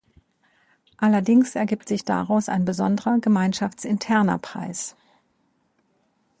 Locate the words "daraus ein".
2.03-2.65